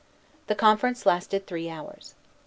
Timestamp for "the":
0.47-0.55